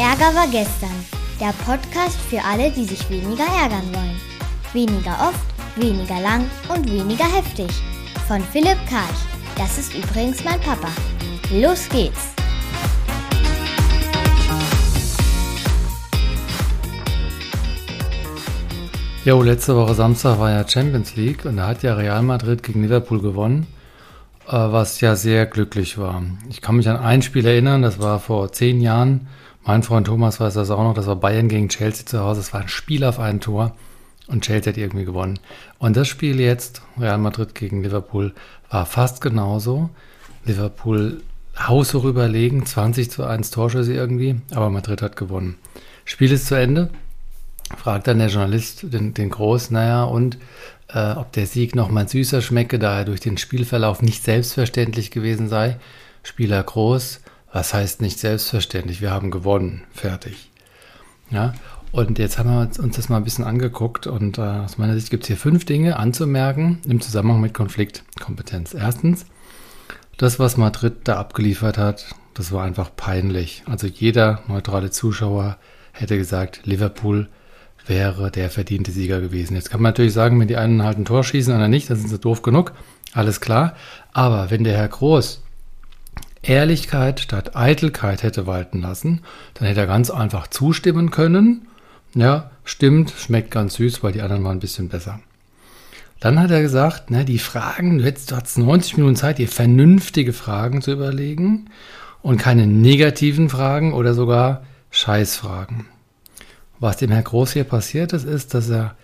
[0.00, 1.04] Ärger war gestern.
[1.38, 4.18] Der Podcast für alle, die sich weniger ärgern wollen.
[4.72, 5.44] Weniger oft,
[5.76, 7.68] weniger lang und weniger heftig.
[8.26, 9.20] Von Philipp Karch.
[9.58, 10.88] Das ist übrigens mein Papa.
[11.52, 12.32] Los geht's!
[19.26, 22.80] Jo, letzte Woche Samstag war ja Champions League und da hat ja Real Madrid gegen
[22.80, 23.66] Liverpool gewonnen,
[24.48, 26.22] äh, was ja sehr glücklich war.
[26.48, 29.28] Ich kann mich an ein Spiel erinnern, das war vor zehn Jahren.
[29.64, 32.40] Mein Freund Thomas weiß das auch noch, das war Bayern gegen Chelsea zu Hause.
[32.40, 33.76] Es war ein Spiel auf ein Tor
[34.26, 35.38] und Chelsea hat irgendwie gewonnen.
[35.78, 38.32] Und das Spiel jetzt, Real Madrid gegen Liverpool,
[38.70, 39.90] war fast genauso.
[40.44, 41.22] Liverpool
[41.58, 45.56] haushoch überlegen, 20 zu 1 Torschüsse irgendwie, aber Madrid hat gewonnen.
[46.04, 46.90] Spiel ist zu Ende
[47.76, 50.38] fragt dann der Journalist den, den Groß, naja, und
[50.88, 55.48] äh, ob der Sieg nochmal süßer schmecke, da er durch den Spielverlauf nicht selbstverständlich gewesen
[55.48, 55.78] sei.
[56.22, 57.20] Spieler Groß,
[57.52, 59.00] was heißt nicht selbstverständlich?
[59.00, 60.50] Wir haben gewonnen, fertig.
[61.30, 61.54] Ja,
[61.92, 65.10] und jetzt haben wir uns das mal ein bisschen angeguckt und äh, aus meiner Sicht
[65.10, 68.74] gibt es hier fünf Dinge anzumerken im Zusammenhang mit Konfliktkompetenz.
[68.74, 69.26] Erstens,
[70.16, 73.64] das, was Madrid da abgeliefert hat, das war einfach peinlich.
[73.66, 75.56] Also jeder neutrale Zuschauer
[75.92, 77.28] hätte gesagt, Liverpool
[77.86, 79.56] wäre der verdiente Sieger gewesen.
[79.56, 81.96] Jetzt kann man natürlich sagen, wenn die einen halt ein Tor schießen, oder nicht, dann
[81.96, 82.72] sind sie doof genug.
[83.12, 83.74] Alles klar.
[84.12, 85.42] Aber wenn der Herr Groß
[86.42, 89.22] Ehrlichkeit statt Eitelkeit hätte walten lassen,
[89.54, 91.68] dann hätte er ganz einfach zustimmen können.
[92.14, 95.20] Ja, stimmt, schmeckt ganz süß, weil die anderen waren ein bisschen besser.
[96.18, 99.48] Dann hat er gesagt, ne, die Fragen, du hättest, du hattest 90 Minuten Zeit, dir
[99.48, 101.70] vernünftige Fragen zu überlegen
[102.22, 105.86] und keine negativen Fragen oder sogar Scheißfragen.
[106.78, 108.96] Was dem Herr Groß hier passiert ist, ist, dass er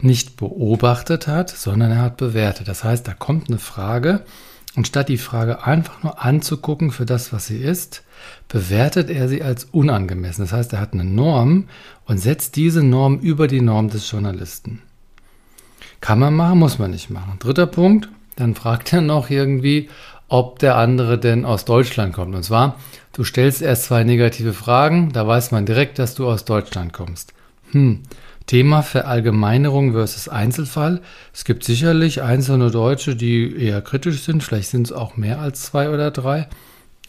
[0.00, 2.66] nicht beobachtet hat, sondern er hat bewertet.
[2.66, 4.24] Das heißt, da kommt eine Frage
[4.76, 8.02] und statt die Frage einfach nur anzugucken für das, was sie ist,
[8.48, 10.44] bewertet er sie als unangemessen.
[10.44, 11.68] Das heißt, er hat eine Norm
[12.06, 14.82] und setzt diese Norm über die Norm des Journalisten.
[16.00, 17.38] Kann man machen, muss man nicht machen.
[17.38, 19.88] Dritter Punkt, dann fragt er noch irgendwie,
[20.28, 22.34] ob der andere denn aus Deutschland kommt.
[22.34, 22.78] Und zwar,
[23.12, 27.32] du stellst erst zwei negative Fragen, da weiß man direkt, dass du aus Deutschland kommst.
[27.70, 28.02] Hm.
[28.46, 31.00] Thema Verallgemeinerung versus Einzelfall.
[31.32, 34.42] Es gibt sicherlich einzelne Deutsche, die eher kritisch sind.
[34.42, 36.48] Vielleicht sind es auch mehr als zwei oder drei.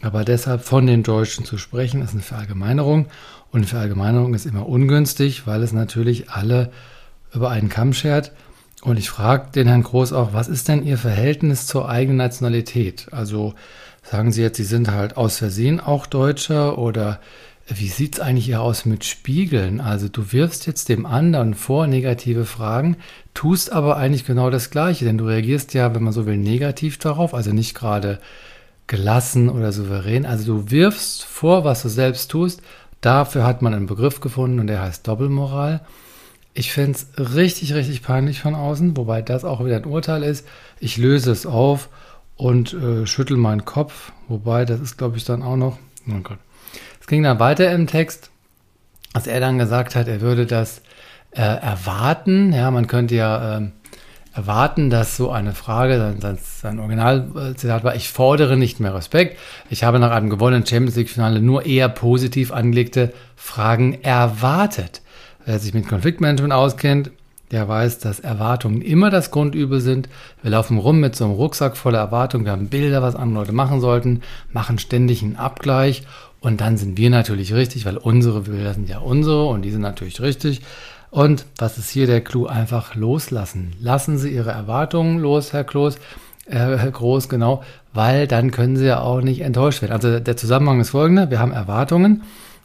[0.02, 3.06] Aber deshalb von den Deutschen zu sprechen, ist eine Verallgemeinerung.
[3.50, 6.70] Und eine Verallgemeinerung ist immer ungünstig, weil es natürlich alle
[7.34, 8.32] über einen Kamm schert.
[8.82, 13.08] Und ich frage den Herrn Groß auch, was ist denn Ihr Verhältnis zur eigenen Nationalität?
[13.10, 13.54] Also
[14.02, 17.20] sagen Sie jetzt, Sie sind halt aus Versehen auch Deutscher oder
[17.68, 19.80] wie sieht es eigentlich hier aus mit Spiegeln?
[19.80, 22.96] Also du wirfst jetzt dem anderen vor negative Fragen,
[23.34, 26.98] tust aber eigentlich genau das Gleiche, denn du reagierst ja, wenn man so will, negativ
[26.98, 28.20] darauf, also nicht gerade
[28.86, 30.26] gelassen oder souverän.
[30.26, 32.62] Also du wirfst vor, was du selbst tust.
[33.00, 35.80] Dafür hat man einen Begriff gefunden und der heißt Doppelmoral.
[36.54, 40.46] Ich finde es richtig, richtig peinlich von außen, wobei das auch wieder ein Urteil ist.
[40.78, 41.88] Ich löse es auf
[42.36, 45.78] und äh, schüttel meinen Kopf, wobei das ist, glaube ich, dann auch noch.
[46.08, 46.38] Oh Gott.
[47.06, 48.30] Es ging dann weiter im Text,
[49.14, 50.82] dass er dann gesagt hat, er würde das
[51.30, 52.52] äh, erwarten.
[52.52, 53.68] Ja, man könnte ja äh,
[54.34, 59.38] erwarten, dass so eine Frage, sein, sein, sein Originalzitat war, ich fordere nicht mehr Respekt.
[59.70, 65.00] Ich habe nach einem gewonnenen Champions League-Finale nur eher positiv angelegte Fragen erwartet.
[65.44, 67.12] Wer sich mit Konfliktmanagement auskennt,
[67.52, 70.08] der weiß, dass Erwartungen immer das Grundübel sind.
[70.42, 72.44] Wir laufen rum mit so einem Rucksack voller Erwartungen.
[72.44, 74.22] Wir haben Bilder, was andere Leute machen sollten,
[74.52, 76.02] machen ständig einen Abgleich
[76.40, 79.80] und dann sind wir natürlich richtig, weil unsere Bilder sind ja unsere und die sind
[79.80, 80.62] natürlich richtig.
[81.10, 82.46] Und was ist hier der Clou?
[82.46, 83.72] Einfach loslassen.
[83.80, 85.96] Lassen Sie Ihre Erwartungen los, Herr Kloß,
[86.46, 87.62] äh, Herr Groß, genau,
[87.94, 89.92] weil dann können Sie ja auch nicht enttäuscht werden.
[89.92, 91.30] Also der Zusammenhang ist folgender.
[91.30, 92.22] Wir haben Erwartungen.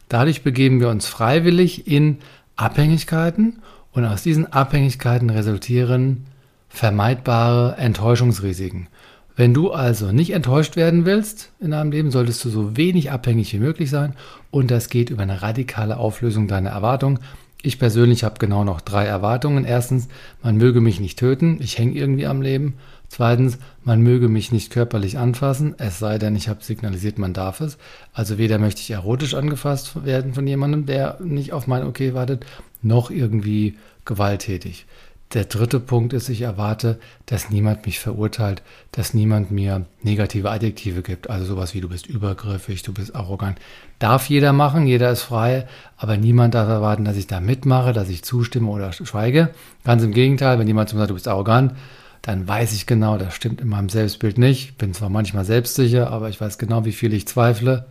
[0.09, 2.17] Dadurch begeben wir uns freiwillig in
[2.57, 3.61] Abhängigkeiten
[3.93, 6.25] und aus diesen Abhängigkeiten resultieren
[6.69, 8.87] vermeidbare Enttäuschungsrisiken.
[9.35, 13.53] Wenn du also nicht enttäuscht werden willst in deinem Leben, solltest du so wenig abhängig
[13.53, 14.13] wie möglich sein
[14.51, 17.19] und das geht über eine radikale Auflösung deiner Erwartungen.
[17.63, 19.65] Ich persönlich habe genau noch drei Erwartungen.
[19.65, 20.07] Erstens,
[20.41, 22.75] man möge mich nicht töten, ich hänge irgendwie am Leben.
[23.07, 27.59] Zweitens, man möge mich nicht körperlich anfassen, es sei denn, ich habe signalisiert, man darf
[27.59, 27.77] es.
[28.13, 32.45] Also weder möchte ich erotisch angefasst werden von jemandem, der nicht auf mein Okay wartet,
[32.81, 34.85] noch irgendwie gewalttätig.
[35.33, 38.61] Der dritte Punkt ist, ich erwarte, dass niemand mich verurteilt,
[38.91, 41.29] dass niemand mir negative Adjektive gibt.
[41.29, 43.57] Also sowas wie du bist übergriffig, du bist arrogant.
[43.97, 48.09] Darf jeder machen, jeder ist frei, aber niemand darf erwarten, dass ich da mitmache, dass
[48.09, 49.51] ich zustimme oder schweige.
[49.85, 51.75] Ganz im Gegenteil, wenn jemand zu mir sagt, du bist arrogant,
[52.21, 54.77] dann weiß ich genau, das stimmt in meinem Selbstbild nicht.
[54.77, 57.85] Bin zwar manchmal selbstsicher, aber ich weiß genau, wie viel ich zweifle.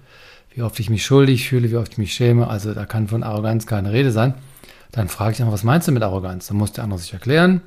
[0.54, 2.48] wie oft ich mich schuldig fühle, wie oft ich mich schäme.
[2.48, 4.34] Also da kann von Arroganz keine Rede sein.
[4.92, 6.48] Dann frage ich einfach, was meinst du mit Arroganz?
[6.48, 7.62] Dann muss der andere sich erklären.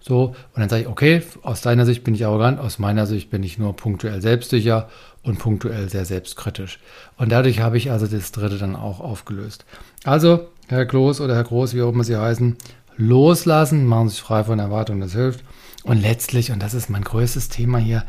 [0.00, 3.30] So, und dann sage ich, okay, aus deiner Sicht bin ich arrogant, aus meiner Sicht
[3.30, 4.88] bin ich nur punktuell selbstsicher
[5.22, 6.78] und punktuell sehr selbstkritisch.
[7.16, 9.64] Und dadurch habe ich also das dritte dann auch aufgelöst.
[10.04, 12.56] Also, Herr Kloß oder Herr Groß, wie auch immer Sie heißen,
[12.96, 15.42] loslassen, machen sich frei von Erwartungen, das hilft.
[15.82, 18.04] Und letztlich, und das ist mein größtes Thema hier,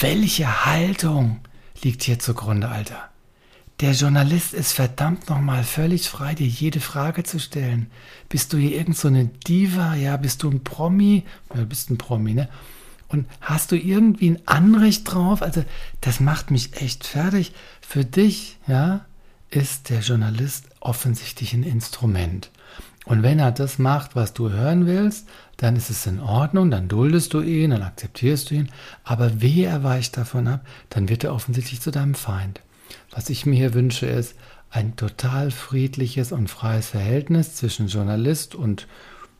[0.00, 1.40] welche Haltung
[1.82, 3.08] liegt hier zugrunde, Alter?
[3.80, 7.90] Der Journalist ist verdammt nochmal völlig frei, dir jede Frage zu stellen.
[8.30, 9.94] Bist du hier irgend so eine Diva?
[9.94, 11.24] Ja, bist du ein Promi?
[11.50, 12.48] Ja, du bist ein Promi, ne?
[13.08, 15.42] Und hast du irgendwie ein Anrecht drauf?
[15.42, 15.62] Also,
[16.00, 17.52] das macht mich echt fertig.
[17.82, 19.04] Für dich, ja,
[19.50, 22.50] ist der Journalist offensichtlich ein Instrument.
[23.04, 25.28] Und wenn er das macht, was du hören willst,
[25.58, 28.72] dann ist es in Ordnung, dann duldest du ihn, dann akzeptierst du ihn.
[29.04, 32.62] Aber wehe er weicht davon ab, dann wird er offensichtlich zu deinem Feind.
[33.10, 34.34] Was ich mir hier wünsche, ist
[34.70, 38.86] ein total friedliches und freies Verhältnis zwischen Journalist und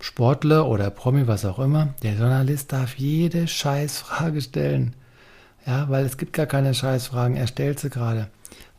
[0.01, 1.95] Sportler oder Promi, was auch immer.
[2.03, 4.95] Der Journalist darf jede Scheißfrage stellen.
[5.67, 8.29] Ja, weil es gibt gar keine Scheißfragen, er stellt sie gerade.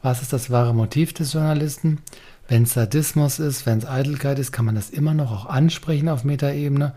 [0.01, 1.99] Was ist das wahre Motiv des Journalisten?
[2.47, 6.07] Wenn es Sadismus ist, wenn es Eitelkeit ist, kann man das immer noch auch ansprechen
[6.07, 6.93] auf Metaebene.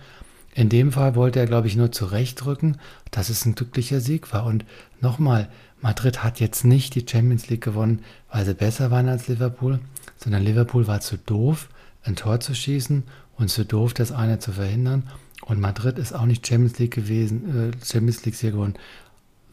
[0.55, 2.79] In dem Fall wollte er, glaube ich, nur zurechtrücken,
[3.11, 4.47] dass es ein glücklicher Sieg war.
[4.47, 4.65] Und
[5.00, 5.49] nochmal,
[5.81, 9.81] Madrid hat jetzt nicht die Champions League gewonnen, weil sie besser waren als Liverpool,
[10.17, 11.69] sondern Liverpool war zu doof,
[12.03, 13.05] ein Tor zu schießen
[13.37, 15.05] und zu doof, das eine zu verhindern.
[15.43, 18.75] Und Madrid ist auch nicht Champions League gewesen, äh, Champions League hier gewonnen,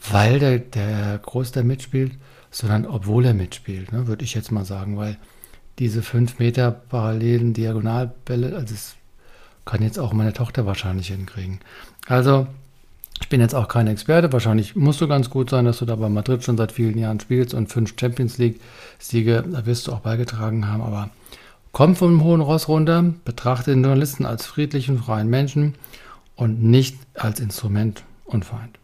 [0.10, 2.14] weil der, der Großteil mitspielt,
[2.52, 5.18] sondern obwohl er mitspielt, ne, würde ich jetzt mal sagen, weil
[5.80, 8.96] diese fünf Meter parallelen Diagonalbälle, also das
[9.66, 11.60] kann jetzt auch meine Tochter wahrscheinlich hinkriegen.
[12.08, 12.48] Also
[13.22, 14.31] ich bin jetzt auch kein Experte.
[14.31, 17.19] Wahrscheinlich musst du ganz gut sein, dass du da bei Madrid schon seit vielen Jahren
[17.19, 20.81] spielst und fünf Champions League-Siege, da wirst du auch beigetragen haben.
[20.81, 21.10] Aber
[21.72, 25.75] komm vom hohen Ross runter, betrachte den Journalisten als friedlichen, freien Menschen
[26.36, 28.78] und nicht als Instrument und Feind.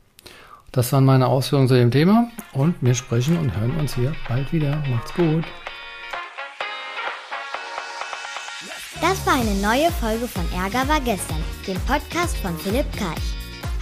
[0.72, 4.52] Das waren meine Ausführungen zu dem Thema und wir sprechen und hören uns hier bald
[4.52, 4.82] wieder.
[4.90, 5.44] Macht's gut.
[9.00, 13.43] Das war eine neue Folge von Ärger war gestern, dem Podcast von Philipp Karch.